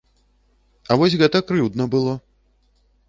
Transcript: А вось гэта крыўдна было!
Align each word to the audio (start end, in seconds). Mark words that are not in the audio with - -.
А 0.91 0.97
вось 1.01 1.17
гэта 1.23 1.43
крыўдна 1.53 1.89
было! 1.97 2.13